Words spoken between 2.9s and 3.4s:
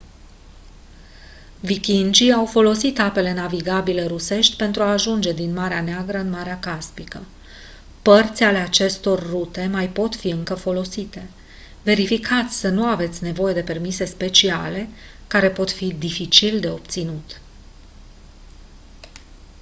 apele